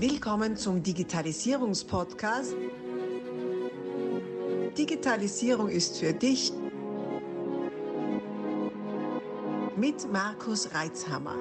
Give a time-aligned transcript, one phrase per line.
[0.00, 2.54] Willkommen zum Digitalisierungspodcast.
[4.78, 6.52] Digitalisierung ist für dich
[9.76, 11.34] mit Markus Reitzhammer.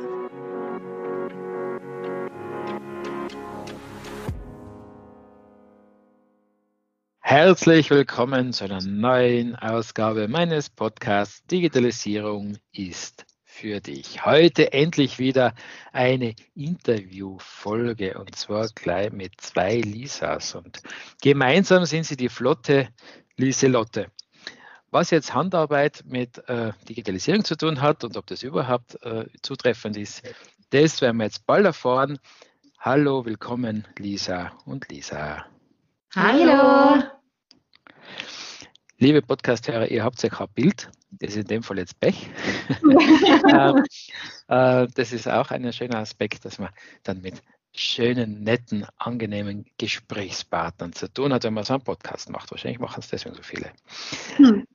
[7.19, 13.26] Herzlich willkommen zu einer neuen Ausgabe meines Podcasts Digitalisierung ist
[13.58, 14.24] für dich.
[14.24, 15.53] Heute endlich wieder
[15.92, 20.82] eine Interviewfolge und zwar gleich mit zwei Lisas und
[21.22, 22.90] gemeinsam sind sie die flotte
[23.35, 24.12] Lieselotte.
[24.91, 29.98] Was jetzt Handarbeit mit äh, Digitalisierung zu tun hat und ob das überhaupt äh, zutreffend
[29.98, 30.21] ist,
[30.70, 32.20] das werden wir jetzt bald erfahren.
[32.80, 35.46] Hallo, willkommen Lisa und Lisa.
[36.16, 37.16] Hallo.
[39.00, 42.32] Liebe Podcast-Hörer, ihr habt ja kein Bild, das ist in dem Fall jetzt Pech.
[42.82, 43.84] ähm,
[44.48, 46.70] äh, das ist auch ein schöner Aspekt, dass man
[47.04, 47.44] dann mit
[47.76, 52.49] schönen, netten, angenehmen Gesprächspartnern zu tun hat, wenn man so einen Podcast macht.
[52.49, 53.71] Wahrscheinlich machen es deswegen so viele.
[54.38, 54.66] Hm.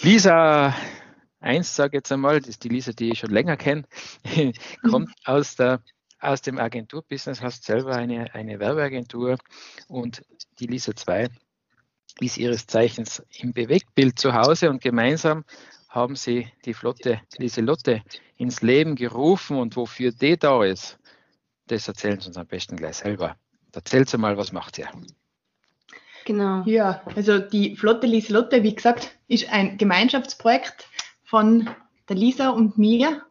[0.00, 0.74] Lisa
[1.38, 3.84] 1, sage ich jetzt einmal, das ist die Lisa, die ich schon länger kenne,
[4.90, 5.14] kommt mhm.
[5.24, 5.84] aus der
[6.18, 9.38] aus dem Agenturbusiness, hast selber eine, eine Werbeagentur
[9.88, 10.24] und
[10.58, 11.28] die Lisa 2
[12.20, 15.44] ist ihres Zeichens im Bewegtbild zu Hause und gemeinsam
[15.88, 18.02] haben sie die Flotte Lieselotte
[18.36, 20.98] ins Leben gerufen und wofür die da ist,
[21.66, 23.36] das erzählen sie uns am besten gleich selber.
[23.72, 24.88] Erzählt sie mal, was macht ihr?
[26.24, 26.62] Genau.
[26.66, 30.86] Ja, also die Flotte Lieselotte, wie gesagt, ist ein Gemeinschaftsprojekt
[31.24, 31.68] von
[32.08, 33.22] der Lisa und mir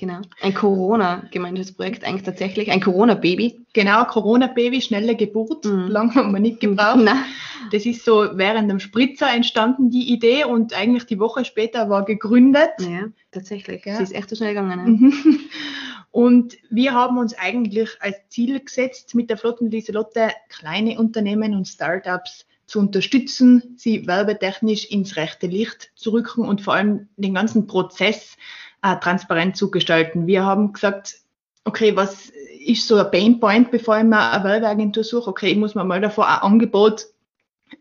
[0.00, 0.22] Genau.
[0.40, 3.60] Ein Corona-Gemeinschaftsprojekt, eigentlich tatsächlich ein Corona-Baby.
[3.74, 5.88] Genau, Corona-Baby, schnelle Geburt, mhm.
[5.88, 6.96] lange haben wir nicht gebraucht.
[7.04, 7.22] Nein.
[7.70, 12.06] Das ist so während dem Spritzer entstanden, die Idee, und eigentlich die Woche später war
[12.06, 12.70] gegründet.
[12.78, 13.84] Ja, tatsächlich.
[13.84, 13.96] Ja.
[13.96, 14.70] Sie ist echt so schnell gegangen.
[14.78, 14.86] Ja.
[14.86, 15.40] Mhm.
[16.12, 21.68] Und wir haben uns eigentlich als Ziel gesetzt, mit der Flotten Lieselotte kleine Unternehmen und
[21.68, 27.68] Startups zu unterstützen, sie werbetechnisch ins rechte Licht zu rücken und vor allem den ganzen
[27.68, 28.36] Prozess
[28.82, 30.26] äh, transparent zu gestalten.
[30.26, 31.20] Wir haben gesagt,
[31.64, 32.30] okay, was
[32.66, 35.30] ist so ein Painpoint, bevor ich mir eine Werbeagentur suche?
[35.30, 37.06] Okay, ich muss mir mal davor ein Angebot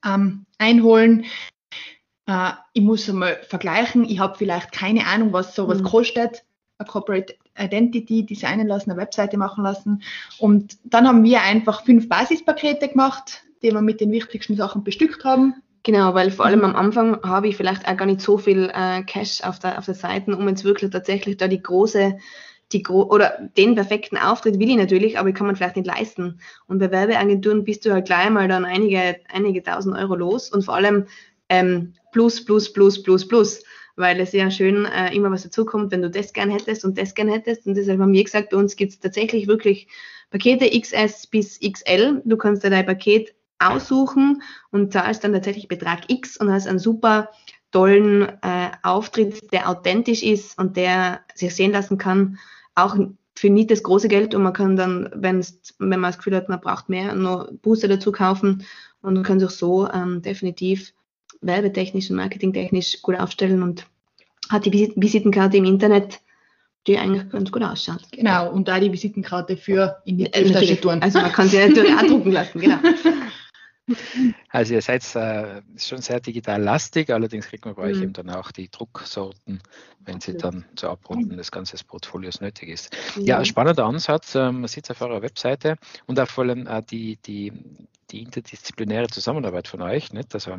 [0.06, 1.26] ähm, einholen.
[2.26, 4.06] Äh, ich muss einmal vergleichen.
[4.06, 5.86] Ich habe vielleicht keine Ahnung, was sowas mhm.
[5.86, 6.44] kostet.
[6.78, 10.02] Eine Corporate Identity designen lassen, eine Webseite machen lassen.
[10.38, 15.26] Und dann haben wir einfach fünf Basispakete gemacht, die wir mit den wichtigsten Sachen bestückt
[15.26, 15.56] haben.
[15.84, 19.04] Genau, weil vor allem am Anfang habe ich vielleicht auch gar nicht so viel äh,
[19.04, 22.18] Cash auf der, auf der Seite, um jetzt wirklich tatsächlich da die große,
[22.74, 25.88] die gro oder den perfekten Auftritt will ich natürlich, aber ich kann man vielleicht nicht
[25.88, 26.40] leisten.
[26.68, 30.64] Und bei Werbeagenturen bist du halt gleich mal dann einige, einige tausend Euro los und
[30.66, 31.06] vor allem
[31.48, 33.64] ähm, plus, plus, plus, plus, plus,
[33.96, 37.16] weil es ja schön äh, immer was dazukommt, wenn du das gern hättest und das
[37.16, 37.66] gern hättest.
[37.66, 39.88] Und deshalb haben wir gesagt, bei uns gibt es tatsächlich wirklich
[40.30, 42.22] Pakete XS bis XL.
[42.26, 46.80] Du kannst dir dein Paket aussuchen und zahlst dann tatsächlich Betrag X und hast einen
[46.80, 47.30] super
[47.72, 52.38] tollen äh, Auftritt, der authentisch ist und der sich sehen lassen kann,
[52.76, 52.98] auch
[53.36, 56.50] für nicht das große Geld und man kann dann, wenn's, wenn man das Gefühl hat,
[56.50, 58.66] man braucht mehr, noch Booster dazu kaufen
[59.02, 60.94] und kann sich so ähm, definitiv
[61.42, 63.86] werbetechnisch und marketingtechnisch gut aufstellen und
[64.50, 66.20] hat die Visitenkarte im Internet,
[66.88, 68.02] die eigentlich ganz gut ausschaut.
[68.12, 71.00] Genau, und da die Visitenkarte für in die äh.
[71.02, 72.78] Also man kann sie natürlich auch drucken lassen, genau.
[74.52, 77.92] Also ihr seid äh, schon sehr digital lastig, allerdings kriegt man bei mhm.
[77.92, 79.62] euch eben dann auch die Drucksorten,
[80.00, 82.96] wenn sie dann zu Abrunden des ganzen Portfolios nötig ist.
[83.18, 84.34] Ja, spannender Ansatz.
[84.34, 85.76] Äh, man sieht es auf eurer Webseite
[86.08, 87.54] und auch vor allem äh, die, die,
[88.10, 90.14] die interdisziplinäre Zusammenarbeit von euch.
[90.14, 90.34] Nicht?
[90.34, 90.58] Also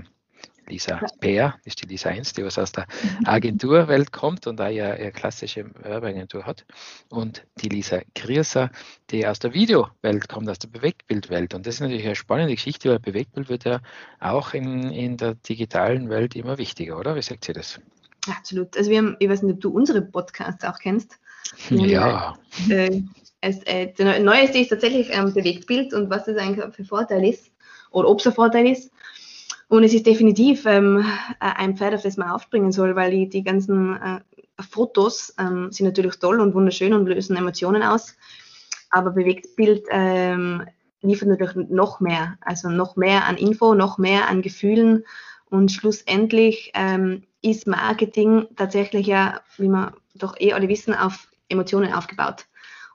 [0.71, 2.87] Lisa Peer, ist die Lisa 1, die was aus der
[3.25, 6.65] Agenturwelt kommt und da ja ihre klassische Werbeagentur hat.
[7.09, 8.71] Und die Lisa Grierser,
[9.11, 11.55] die aus der Videowelt kommt, aus der Bewegtbildwelt.
[11.55, 13.81] Und das ist natürlich eine spannende Geschichte, weil Bewegtbild wird ja
[14.21, 17.17] auch in, in der digitalen Welt immer wichtiger, oder?
[17.17, 17.81] Wie sagt ihr das?
[18.29, 18.77] Absolut.
[18.77, 21.19] Also wir haben, ich weiß nicht, ob du unsere Podcasts auch kennst.
[21.71, 22.37] Ja.
[22.69, 23.03] Äh,
[23.41, 27.51] es, äh, Neueste ist tatsächlich ähm, Bewegtbild und was das eigentlich für Vorteil ist
[27.91, 28.93] oder ob es ein Vorteil ist.
[29.71, 31.07] Und es ist definitiv ähm,
[31.39, 34.21] ein Pferd, auf das man aufspringen soll, weil die, die ganzen äh,
[34.61, 38.17] Fotos ähm, sind natürlich toll und wunderschön und lösen Emotionen aus.
[38.91, 40.65] Aber Bewegtbild ähm,
[41.03, 45.05] liefert natürlich noch mehr, also noch mehr an Info, noch mehr an Gefühlen.
[45.51, 51.93] Und schlussendlich ähm, ist Marketing tatsächlich ja, wie wir doch eh alle wissen, auf Emotionen
[51.93, 52.47] aufgebaut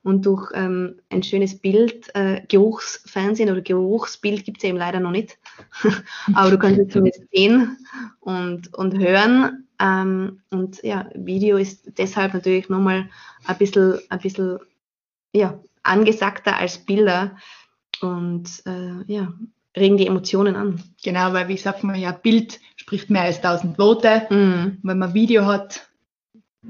[0.06, 5.12] und durch ähm, ein schönes Bild, äh, Geruchsfernsehen oder Geruchsbild gibt es eben leider noch
[5.12, 5.38] nicht,
[6.34, 7.78] aber du kannst es zumindest sehen
[8.20, 9.66] und, und hören.
[9.80, 13.10] Ähm, und ja, Video ist deshalb natürlich nochmal
[13.46, 14.60] ein bisschen, ein bisschen
[15.34, 17.36] ja, angesagter als Bilder.
[18.02, 19.34] und äh, ja,
[19.76, 20.84] regen die Emotionen an.
[21.04, 24.28] Genau, weil wie sagt man ja, Bild spricht mehr als 1000 Worte.
[24.30, 24.78] Mhm.
[24.84, 25.90] Wenn man Video hat,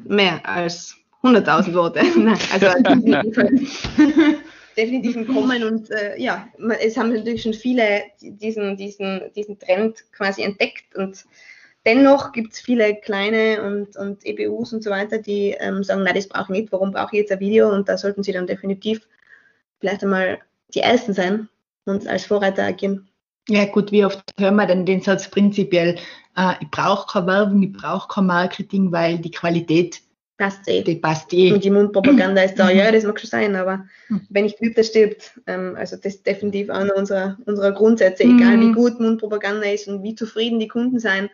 [0.04, 2.02] Mehr als 100.000 Worte.
[2.18, 2.68] Nein, also
[4.78, 6.48] definitiv, im Kommen und äh, ja,
[6.82, 11.26] es haben natürlich schon viele diesen, diesen, diesen Trend quasi entdeckt und
[11.86, 16.16] dennoch gibt es viele kleine und, und EBUs und so weiter, die ähm, sagen, nein,
[16.16, 17.70] das brauche ich nicht, warum brauche ich jetzt ein Video?
[17.72, 19.08] Und da sollten sie dann definitiv
[19.80, 20.40] vielleicht einmal
[20.74, 21.48] die Ersten sein
[21.86, 23.08] und als Vorreiter agieren.
[23.48, 25.98] ja gut, wie oft hören wir denn den Satz prinzipiell,
[26.36, 30.02] äh, ich brauche keine Werbung, ich brauche kein Marketing, weil die Qualität,
[30.38, 30.82] Passt eh.
[30.82, 31.54] die passt eh.
[31.54, 32.78] Und die Mundpropaganda ist da, Mhm.
[32.78, 34.22] ja, das mag schon sein, aber Mhm.
[34.30, 35.40] wenn nicht übt, der stirbt.
[35.48, 38.38] Ähm, also das ist definitiv einer unserer, unserer Grundsätze, Mhm.
[38.40, 41.30] egal wie gut Mundpropaganda ist und wie zufrieden die Kunden sein.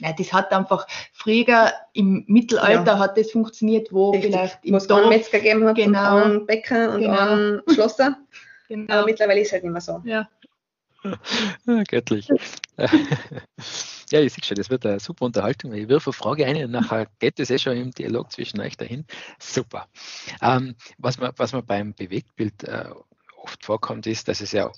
[0.00, 2.98] Ja, das hat einfach früher im Mittelalter Ja.
[2.98, 4.30] hat das funktioniert, wo Richtig.
[4.32, 6.16] vielleicht Wo im es einen Dorf, Metzger gegeben hat Genau.
[6.16, 7.18] und einen Bäcker und Genau.
[7.18, 8.16] einen Schlosser.
[8.68, 10.00] genau, Aber mittlerweile ist es halt nicht mehr so.
[10.04, 10.28] ja.
[11.88, 12.28] Göttlich.
[14.12, 15.72] ja, ich sehe schon, das wird eine super Unterhaltung.
[15.72, 18.76] Ich wirfe eine Frage ein und nachher geht es eh schon im Dialog zwischen euch
[18.76, 19.06] dahin.
[19.38, 19.88] Super.
[20.42, 22.90] Ähm, was, man, was man beim Bewegtbild äh,
[23.36, 24.70] oft vorkommt, ist, dass es ja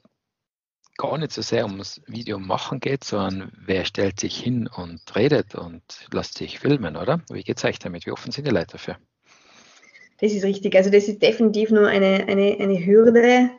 [0.99, 5.55] gar nicht so sehr ums Video machen geht, sondern wer stellt sich hin und redet
[5.55, 5.82] und
[6.12, 7.23] lässt sich filmen, oder?
[7.31, 8.06] Wie geht es euch damit?
[8.06, 8.99] Wie offen sind die Leute dafür?
[10.20, 10.76] Das ist richtig.
[10.76, 13.50] Also das ist definitiv nur eine, eine, eine Hürde.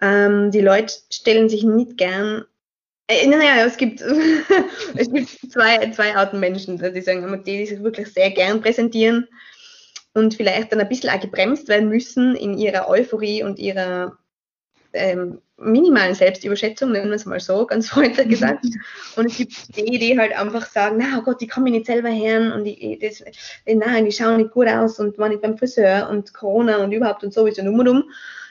[0.00, 2.44] Ähm, die Leute stellen sich nicht gern.
[3.08, 4.00] Äh, naja, es gibt,
[4.94, 9.26] es gibt zwei, zwei Arten Menschen, die sagen, die, die sich wirklich sehr gern präsentieren
[10.14, 14.18] und vielleicht dann ein bisschen auch gebremst werden müssen in ihrer Euphorie und ihrer
[14.92, 18.64] ähm, minimalen Selbstüberschätzung, nennen wir es mal so, ganz freundlich gesagt.
[19.16, 21.86] Und es gibt die, die halt einfach sagen, na oh Gott, ich kann mich nicht
[21.86, 23.24] selber hören und ich, das,
[23.66, 27.24] nein, ich schaue nicht gut aus und war nicht beim Friseur und Corona und überhaupt
[27.24, 28.10] und sowieso um und um.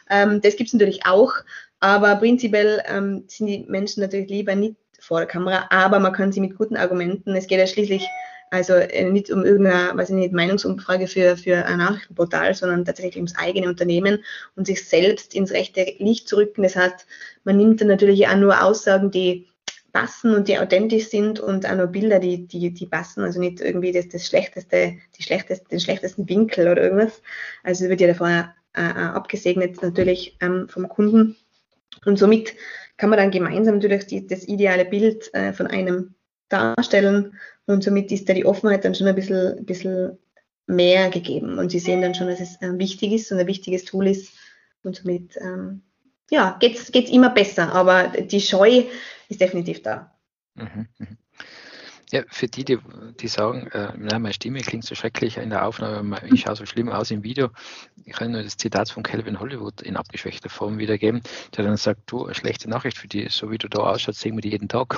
[0.09, 1.33] Ähm, das gibt es natürlich auch,
[1.79, 6.31] aber prinzipiell ähm, sind die Menschen natürlich lieber nicht vor der Kamera, aber man kann
[6.31, 8.07] sie mit guten Argumenten, es geht ja schließlich
[8.49, 13.17] also äh, nicht um irgendeine, weiß ich nicht, Meinungsumfrage für, für ein Nachrichtenportal, sondern tatsächlich
[13.17, 14.23] ums eigene Unternehmen
[14.55, 16.63] und sich selbst ins rechte Licht zu rücken.
[16.63, 17.05] Das heißt,
[17.43, 19.47] man nimmt dann natürlich auch nur Aussagen, die
[19.91, 23.61] passen und die authentisch sind und auch nur Bilder, die, die, die passen, also nicht
[23.61, 27.21] irgendwie das, das schlechteste, die schlechteste, den schlechtesten Winkel oder irgendwas.
[27.63, 31.35] Also wird ja davor äh, äh, abgesegnet natürlich ähm, vom Kunden.
[32.05, 32.53] Und somit
[32.97, 36.15] kann man dann gemeinsam natürlich die, das ideale Bild äh, von einem
[36.49, 40.17] darstellen und somit ist da die Offenheit dann schon ein bisschen, bisschen
[40.65, 43.85] mehr gegeben und sie sehen dann schon, dass es äh, wichtig ist und ein wichtiges
[43.85, 44.33] Tool ist
[44.83, 45.81] und somit ähm,
[46.29, 48.83] ja, geht es immer besser, aber die Scheu
[49.29, 50.13] ist definitiv da.
[50.55, 51.17] Mhm, mhm.
[52.11, 52.79] Ja, für die, die,
[53.19, 56.65] die sagen, äh, na, meine Stimme klingt so schrecklich in der Aufnahme, ich schaue so
[56.65, 57.49] schlimm aus im Video.
[58.05, 61.21] Ich kann nur das Zitat von Calvin Hollywood in abgeschwächter Form wiedergeben,
[61.55, 64.35] der dann sagt, du, eine schlechte Nachricht für die, so wie du da ausschaust, sehen
[64.35, 64.97] wir die jeden Tag.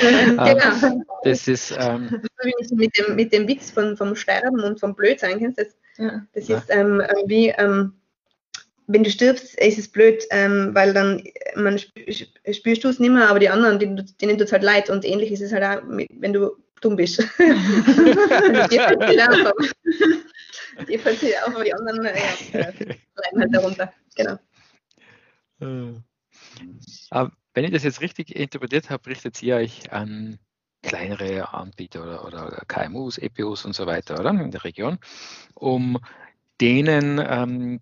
[0.00, 1.04] genau.
[1.24, 2.22] Das ist, ähm,
[2.70, 5.76] mit, dem, mit dem Witz von, vom Sterben und vom Blödsein, kennst du das?
[5.98, 6.26] Ja.
[6.32, 6.58] Das Ja.
[6.58, 7.92] ist ähm, äh, wie, ähm,
[8.88, 12.88] wenn du stirbst, ist es blöd, ähm, weil dann äh, man sp sp- spürst du
[12.88, 15.42] es nicht mehr, aber die anderen, denen, denen tut es halt leid und ähnlich ist
[15.42, 17.18] es halt auch, wenn du dumm bist.
[17.38, 17.56] dir
[21.00, 22.10] fällt es auf, aber- die anderen ja,
[22.60, 22.72] äh,
[23.14, 23.92] leiden halt darunter.
[24.16, 24.38] Genau.
[25.60, 26.00] Äh.
[27.10, 30.38] Aber wenn ich das jetzt richtig interpretiert habe, richtet ihr euch an
[30.82, 34.30] kleinere Anbieter oder, oder KMUs, EPUs und so weiter, oder?
[34.30, 34.98] In der Region,
[35.54, 35.98] um
[36.60, 37.80] denen ähm,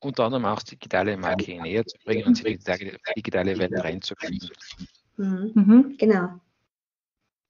[0.00, 3.58] unter anderem auch das digitale Marketing näher zu bringen und sie in die digitale- digitale
[3.58, 4.50] Welt reinzukriegen.
[5.16, 5.52] Mhm.
[5.54, 5.96] Mhm.
[5.98, 6.40] Genau.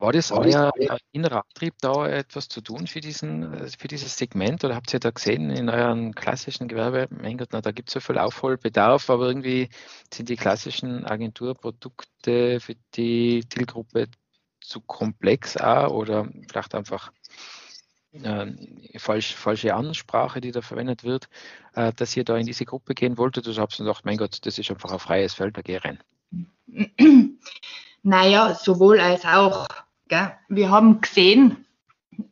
[0.01, 0.73] War das euer
[1.13, 4.65] innerer Antrieb, da etwas zu tun für, diesen, für dieses Segment?
[4.65, 7.93] Oder habt ihr da gesehen in euren klassischen Gewerbe, mein Gott, na, da gibt es
[7.93, 9.69] so viel Aufholbedarf, aber irgendwie
[10.11, 14.07] sind die klassischen Agenturprodukte für die Zielgruppe
[14.63, 17.13] zu komplex auch oder vielleicht einfach
[18.13, 18.47] äh,
[18.99, 21.29] falsch, falsche Ansprache, die da verwendet wird,
[21.75, 23.47] äh, dass ihr da in diese Gruppe gehen wolltet?
[23.49, 25.99] Oder habt gedacht, mein Gott, das ist einfach ein freies Feld, da geh rein?
[28.03, 29.67] Naja, sowohl als auch.
[30.09, 30.33] Gell?
[30.49, 31.67] Wir haben gesehen,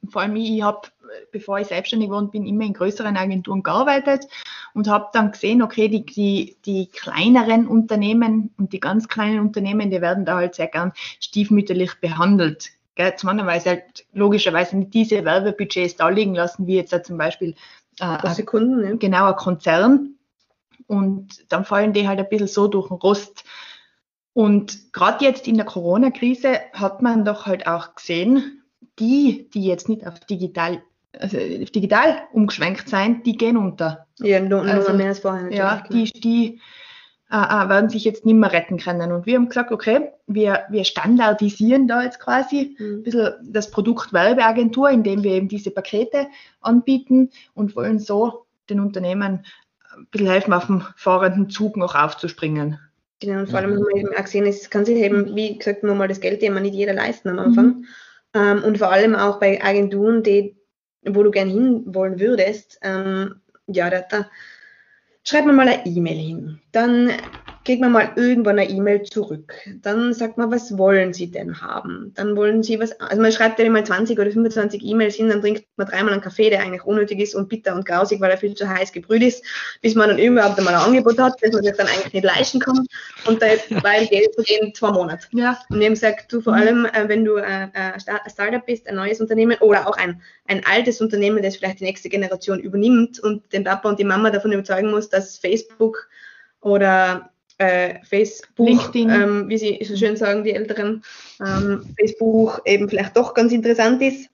[0.09, 0.89] vor allem ich, ich habe,
[1.31, 4.27] bevor ich selbstständig geworden bin, immer in größeren Agenturen gearbeitet
[4.75, 9.91] und habe dann gesehen, okay, die, die, die kleineren Unternehmen und die ganz kleinen Unternehmen,
[9.91, 12.71] die werden da halt sehr gern stiefmütterlich behandelt.
[12.99, 13.14] Gell?
[13.14, 17.00] Zum anderen, weil sie halt logischerweise nicht diese Werbebudgets da liegen lassen, wie jetzt da
[17.00, 17.55] zum Beispiel
[18.00, 18.97] äh, Sekunden, ne?
[18.99, 20.17] genau ein Konzern.
[20.88, 23.45] Und dann fallen die halt ein bisschen so durch den Rost.
[24.33, 28.64] Und gerade jetzt in der Corona-Krise hat man doch halt auch gesehen,
[28.99, 30.83] die, die jetzt nicht auf digital,
[31.17, 34.09] also auf digital umgeschwenkt sind, die gehen unter.
[34.19, 35.52] Ja, nur, Also, mehr als vorher.
[35.52, 36.61] Ja, die, die
[37.31, 39.13] äh, äh, werden sich jetzt nicht mehr retten können.
[39.13, 42.87] Und wir haben gesagt, okay, wir, wir standardisieren da jetzt quasi mhm.
[42.87, 46.29] ein bisschen das Produkt Werbeagentur, indem wir eben diese Pakete
[46.63, 49.45] anbieten und wollen so den Unternehmen
[49.95, 52.79] ein bisschen helfen, auf dem fahrenden Zug noch aufzuspringen.
[53.21, 53.77] Genau, und vor allem mhm.
[53.77, 56.43] haben wir eben auch gesehen, es kann sich eben, wie gesagt, nur mal das Geld
[56.43, 57.67] immer nicht jeder leisten am Anfang.
[57.67, 57.87] Mhm.
[58.33, 60.57] Ähm, und vor allem auch bei Agenturen, die,
[61.05, 64.31] wo du gerne hinwollen würdest, ähm, ja, da, da
[65.29, 66.61] schreibt man mal eine E-Mail hin.
[66.73, 67.13] Dann
[67.69, 69.53] kriegt man mal irgendwann eine E-Mail zurück.
[69.83, 72.13] Dann sagt man, was wollen Sie denn haben?
[72.15, 75.43] Dann wollen Sie was, also man schreibt ja immer 20 oder 25 E-Mails hin, dann
[75.43, 78.39] trinkt man dreimal einen Kaffee, der eigentlich unnötig ist und bitter und grausig, weil er
[78.39, 79.45] viel zu heiß gebrüht ist,
[79.83, 82.59] bis man dann überhaupt einmal ein Angebot hat, das man sich dann eigentlich nicht leisten
[82.59, 82.87] kann.
[83.27, 83.49] Und da
[83.83, 85.27] weil Geld vergehen zwei Monate.
[85.33, 85.59] Ja.
[85.69, 88.95] Und eben sagt du vor allem, äh, wenn du äh, äh, ein Startup bist, ein
[88.95, 93.53] neues Unternehmen oder auch ein, ein altes Unternehmen, das vielleicht die nächste Generation übernimmt und
[93.53, 96.09] den Papa und die Mama davon überzeugen muss, dass Facebook
[96.63, 101.03] oder äh, Facebook, ähm, wie sie so schön sagen, die Älteren,
[101.45, 104.31] ähm, Facebook eben vielleicht doch ganz interessant ist.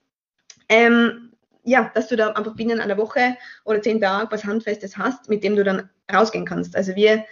[0.69, 1.31] Ähm,
[1.63, 5.43] ja, dass du da einfach binnen einer Woche oder zehn Tage was Handfestes hast, mit
[5.43, 6.75] dem du dann rausgehen kannst.
[6.75, 7.25] Also wir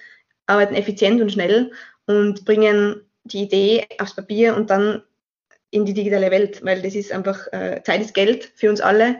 [0.48, 1.72] arbeiten effizient und schnell
[2.08, 5.04] und bringen die Idee aufs Papier und dann
[5.70, 9.18] in die digitale Welt, weil das ist einfach, äh, Zeit ist Geld für uns alle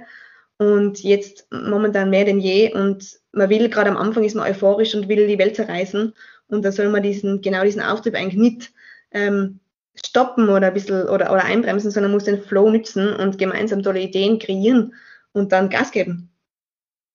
[0.58, 4.94] und jetzt momentan mehr denn je und man will, gerade am Anfang ist man euphorisch
[4.94, 6.14] und will die Welt zerreißen
[6.54, 8.74] und da soll man diesen, genau diesen Auftrieb eigentlich nicht
[9.12, 9.60] ähm,
[9.96, 14.02] stoppen oder ein bisschen oder, oder einbremsen, sondern muss den Flow nützen und gemeinsam tolle
[14.02, 14.94] Ideen kreieren
[15.34, 16.32] und dann Gas geben.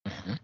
[0.04, 0.38] Mhm.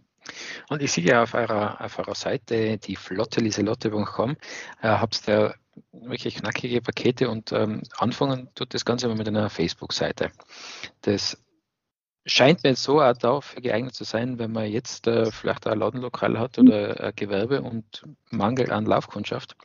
[0.70, 4.36] Und ich sehe ja auf eurer, auf eurer Seite die flotte liselotte.com,
[4.80, 5.54] äh, habt ihr
[5.92, 10.30] wirklich knackige Pakete und ähm, anfangen tut das Ganze immer mit einer Facebook-Seite.
[11.02, 11.36] Das
[12.26, 16.38] scheint mir so auch dafür geeignet zu sein, wenn man jetzt äh, vielleicht ein Ladenlokal
[16.38, 19.56] hat oder ein Gewerbe und Mangel an Laufkundschaft,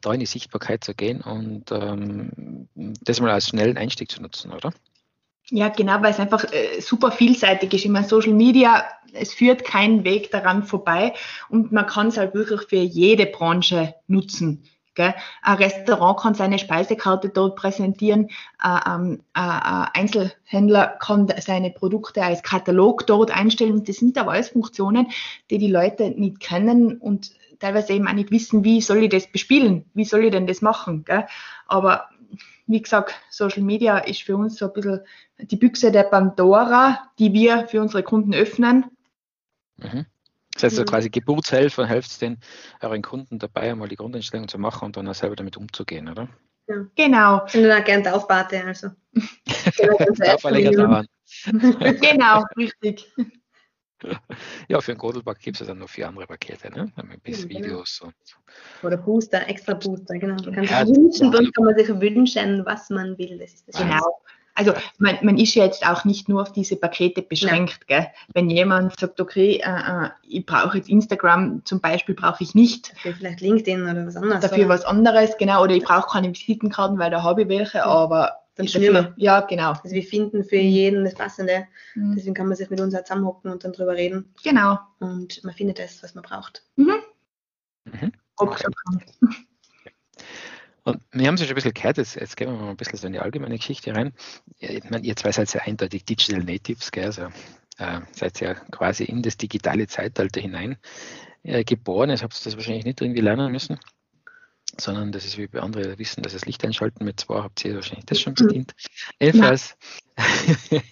[0.00, 4.52] da in die Sichtbarkeit zu gehen und ähm, das mal als schnellen Einstieg zu nutzen,
[4.52, 4.72] oder?
[5.50, 7.84] Ja, genau, weil es einfach äh, super vielseitig ist.
[7.84, 11.14] Ich meine, Social Media, es führt keinen Weg daran vorbei
[11.48, 14.64] und man kann es halt wirklich für jede Branche nutzen.
[14.94, 15.14] Gell?
[15.42, 23.30] Ein Restaurant kann seine Speisekarte dort präsentieren, ein Einzelhändler kann seine Produkte als Katalog dort
[23.30, 23.84] einstellen.
[23.84, 25.08] Das sind aber alles Funktionen,
[25.50, 29.28] die die Leute nicht kennen und teilweise eben auch nicht wissen, wie soll ich das
[29.28, 31.04] bespielen, wie soll ich denn das machen.
[31.04, 31.26] Gell?
[31.66, 32.08] Aber
[32.66, 35.00] wie gesagt, Social Media ist für uns so ein bisschen
[35.38, 38.86] die Büchse der Pandora, die wir für unsere Kunden öffnen.
[39.76, 40.06] Mhm.
[40.54, 42.38] Das heißt, so quasi Geburtshelfer, helft den
[42.80, 46.28] euren Kunden dabei, einmal die Grundeinstellung zu machen und dann auch selber damit umzugehen, oder?
[46.68, 46.86] Ja.
[46.94, 47.42] Genau.
[47.46, 48.88] Ich bin dann auch gerne Taufpate, also.
[50.72, 51.06] Dauern.
[52.00, 53.12] genau, richtig.
[54.68, 56.90] Ja, für einen Godelback gibt es ja dann noch vier andere Pakete, ne?
[57.04, 57.60] Mit bis genau.
[57.60, 58.14] Videos und
[58.82, 60.34] Oder Booster, extra Booster, genau.
[60.42, 63.38] Man kann ja, sich wünschen, dann kann man sich wünschen, was man will.
[63.38, 64.20] Das ist das genau.
[64.54, 67.86] Also man, man ist ja jetzt auch nicht nur auf diese Pakete beschränkt.
[67.86, 68.06] Gell?
[68.34, 72.92] Wenn jemand sagt, okay, äh, äh, ich brauche jetzt Instagram zum Beispiel, brauche ich nicht.
[72.92, 74.40] Dafür vielleicht LinkedIn oder was anderes.
[74.40, 74.68] Dafür oder?
[74.68, 75.62] was anderes, genau.
[75.62, 77.86] Oder ich brauche keine Visitenkarten, weil da habe ich welche, ja.
[77.86, 79.72] aber dann dafür, Ja, genau.
[79.82, 81.66] Also wir finden für jeden das Passende.
[81.94, 82.14] Mhm.
[82.16, 84.34] Deswegen kann man sich mit uns auch zusammenhocken und dann drüber reden.
[84.44, 84.78] Genau.
[84.98, 86.62] Und man findet das, was man braucht.
[86.76, 86.96] Mhm.
[87.84, 88.12] Mhm.
[88.36, 88.64] Okay.
[90.84, 92.76] Und wir haben es ja schon ein bisschen gehört, jetzt, jetzt gehen wir mal ein
[92.76, 94.12] bisschen so in die allgemeine Geschichte rein.
[94.58, 97.04] Ich meine, ihr zwei seid ja eindeutig Digital Natives, gell?
[97.04, 97.28] Also,
[97.78, 100.76] äh, seid ja quasi in das digitale Zeitalter hinein
[101.42, 102.10] äh, geboren.
[102.10, 103.78] Jetzt habt ihr das wahrscheinlich nicht irgendwie lernen müssen,
[104.78, 107.74] sondern das ist wie bei anderen wissen, dass das Licht einschalten mit zwei habt ihr
[107.74, 108.74] wahrscheinlich das schon bedient.
[109.20, 109.76] Jedenfalls,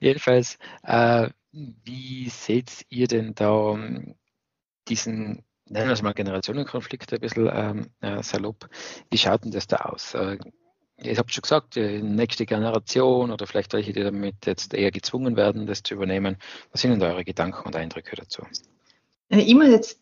[0.00, 4.14] jedenfalls äh, wie seht ihr denn da ähm,
[4.88, 8.68] diesen nennen wir es mal Generationenkonflikte ein bisschen ähm, äh, salopp.
[9.10, 10.14] Wie schaut denn das da aus?
[10.14, 10.36] Äh,
[11.02, 15.36] ihr habt schon gesagt, die nächste Generation oder vielleicht welche, die damit jetzt eher gezwungen
[15.36, 16.36] werden, das zu übernehmen.
[16.72, 18.42] Was sind denn eure Gedanken und Eindrücke dazu?
[19.28, 20.00] Äh, ich muss jetzt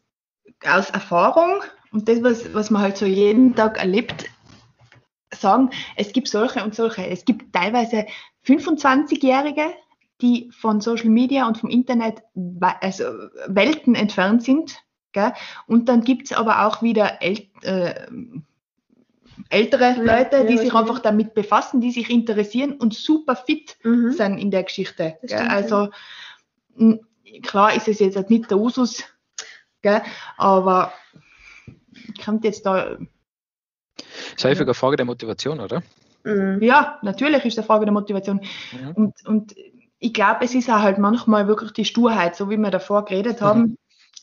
[0.67, 4.25] aus Erfahrung und das, was, was man halt so jeden Tag erlebt,
[5.33, 7.07] sagen, es gibt solche und solche.
[7.07, 8.07] Es gibt teilweise
[8.47, 9.75] 25-Jährige,
[10.23, 12.23] die von Social Media und vom Internet
[12.81, 13.05] also
[13.47, 15.33] Welten entfernt sind Gell?
[15.67, 18.07] Und dann gibt es aber auch wieder äl äh,
[19.51, 24.13] ältere Leute, ja, die sich einfach damit befassen, die sich interessieren und super fit mhm.
[24.13, 25.17] sind in der Geschichte.
[25.25, 25.89] Stimmt, also
[27.43, 29.05] klar ist es jetzt nicht der Usus,
[29.81, 30.03] gell?
[30.37, 30.93] aber
[32.25, 32.97] kommt jetzt da.
[33.97, 35.83] Das ist häufig eine Frage der Motivation, oder?
[36.25, 36.63] Mhm.
[36.63, 38.41] Ja, natürlich ist es eine Frage der Motivation.
[38.73, 38.91] Mhm.
[38.95, 39.55] Und, und
[39.99, 43.41] ich glaube, es ist auch halt manchmal wirklich die Sturheit, so wie wir davor geredet
[43.41, 43.61] haben.
[43.61, 43.79] Mhm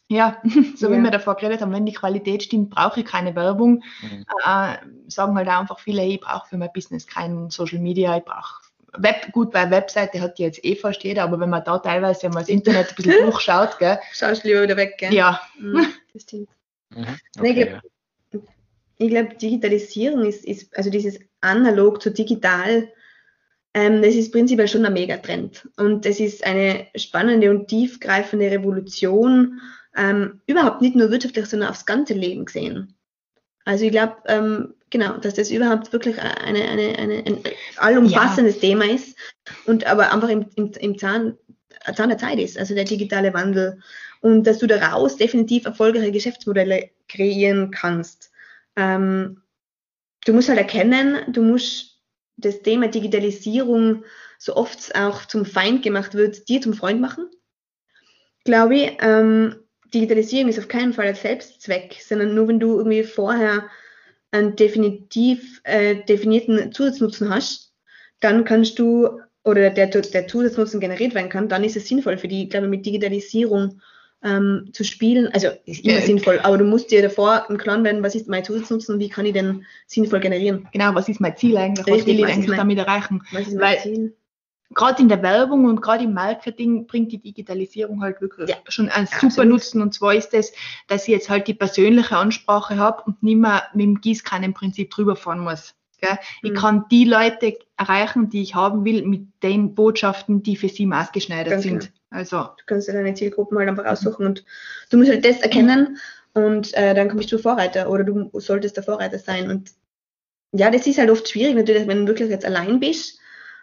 [0.08, 0.42] Ja,
[0.76, 0.98] so Ja.
[0.98, 3.84] wie wir davor geredet haben, wenn die Qualität stimmt, brauche ich keine Werbung.
[4.02, 4.26] Mhm.
[4.46, 4.76] Äh,
[5.08, 8.64] sagen halt auch einfach viele, ich brauche für mein Business kein Social Media, ich brauche
[8.98, 12.30] Web, gut, bei Webseite hat die jetzt eh fast jeder, aber wenn man da teilweise
[12.30, 15.14] mal das Internet ein bisschen durchschaut, gell, Schaust lieber wieder weg, gell?
[15.14, 16.50] ja, Mhm, das stimmt.
[16.92, 17.06] Mhm.
[17.36, 17.66] Ich Okay,
[18.32, 18.44] glaub-
[18.98, 22.88] Ich glaube, Digitalisierung ist, ist, also dieses analog zu digital,
[23.74, 25.68] ähm, das ist prinzipiell schon ein Megatrend.
[25.76, 29.60] Und das ist eine spannende und tiefgreifende Revolution,
[29.96, 32.96] ähm, überhaupt nicht nur wirtschaftlich, sondern aufs ganze Leben gesehen.
[33.66, 37.40] Also ich glaube, ähm, genau, dass das überhaupt wirklich eine, eine, eine, ein
[37.78, 39.18] allumfassendes Thema ist
[39.66, 41.38] und aber einfach im, im, im Zahn,
[41.96, 43.80] Zahn der Zeit ist, also der digitale Wandel.
[44.22, 48.32] Und dass du daraus definitiv erfolgreiche Geschäftsmodelle kreieren kannst.
[48.76, 49.42] Ähm,
[50.26, 52.02] du musst halt erkennen, du musst
[52.38, 54.04] das Thema Digitalisierung,
[54.38, 57.30] so oft es auch zum Feind gemacht wird, dir zum Freund machen.
[58.44, 59.56] Glaube ich, ähm,
[59.94, 63.66] Digitalisierung ist auf keinen Fall ein Selbstzweck, sondern nur wenn du irgendwie vorher
[64.32, 67.74] einen definitiv äh, definierten Zusatznutzen hast,
[68.20, 72.28] dann kannst du, oder der, der Zusatznutzen generiert werden kann, dann ist es sinnvoll für
[72.28, 73.82] die, ich glaube, mit Digitalisierung
[74.24, 75.28] ähm, zu spielen.
[75.34, 76.02] Also ist immer Ja.
[76.02, 79.10] sinnvoll, aber du musst dir davor im Klaren werden, was ist mein Zusatznutzen und wie
[79.10, 80.68] kann ich den sinnvoll generieren.
[80.74, 83.22] genau, was ist mein Ziel eigentlich, was Richtig, will ich was eigentlich damit erreichen?
[83.32, 84.16] Was ist Weil- mein Ziel?
[84.74, 88.90] Gerade in der Werbung und gerade im Marketing bringt die Digitalisierung halt wirklich Ja, schon
[88.90, 89.32] einen absolut.
[89.34, 90.54] super Nutzen und zwar ist es,
[90.88, 95.16] dass ich jetzt halt die persönliche Ansprache habe und nicht mehr mit dem Gießkannenprinzip drüber
[95.16, 95.76] fahren muss.
[96.02, 96.18] Gell?
[96.42, 96.56] Ich Mhm.
[96.56, 101.52] kann die Leute erreichen, die ich haben will, mit den Botschaften, die für sie maßgeschneidert
[101.52, 101.80] Ganz sind.
[101.80, 101.92] genau.
[102.10, 104.44] Also Du kannst dir deine Zielgruppen halt einfach aussuchen und
[104.90, 105.98] du musst halt das erkennen
[106.34, 109.50] und äh, dann bist du Vorreiter oder du solltest der Vorreiter sein.
[109.50, 109.72] Und
[110.52, 113.20] ja, das ist halt oft schwierig natürlich, wenn du wirklich jetzt allein bist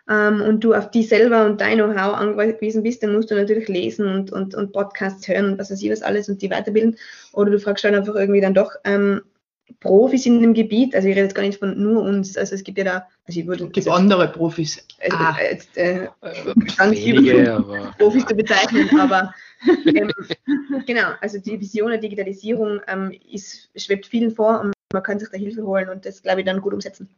[0.09, 3.69] ähm, und du auf die selber und dein Know-how angewiesen bist, dann musst du natürlich
[3.69, 6.97] lesen und, und, und Podcasts hören und was weiß ich was alles und die weiterbilden.
[7.33, 9.23] Oder du fragst halt einfach irgendwie dann doch ähm,
[9.81, 10.95] Profis in dem Gebiet.
[10.95, 12.37] Also ich rede jetzt gar nicht von nur uns.
[12.37, 14.85] Also es gibt ja da, also ich würde es gibt andere Profis.
[15.01, 15.37] also, Ah.
[15.41, 16.09] jetzt, äh, Äh,
[16.77, 19.35] Ganz wenige, aber Profis zu bezeichnen, aber
[19.87, 20.11] ähm,
[20.87, 25.29] genau, also die Vision der Digitalisierung ähm, ist, schwebt vielen vor und man kann sich
[25.31, 27.09] da Hilfe holen und das, glaube ich, dann gut umsetzen.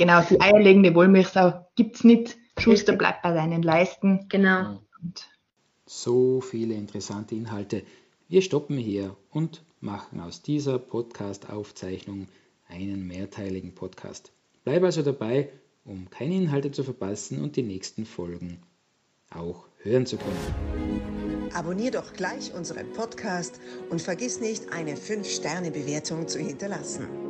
[0.00, 2.38] Genau, die eierlegende Wollmilchsau gibt es nicht.
[2.56, 4.24] Schuster bleibt bei deinen Leisten.
[4.30, 4.80] Genau.
[5.02, 5.28] Und
[5.84, 7.82] So viele interessante Inhalte.
[8.26, 12.28] Wir stoppen hier und machen aus dieser Podcast-Aufzeichnung
[12.66, 14.32] einen mehrteiligen Podcast.
[14.64, 15.50] Bleib also dabei,
[15.84, 18.62] um keine Inhalte zu verpassen und die nächsten Folgen
[19.28, 21.50] auch hören zu können.
[21.52, 23.60] Abonnier doch gleich unseren Podcast
[23.90, 27.29] und vergiss nicht, eine 5-Sterne-Bewertung zu hinterlassen.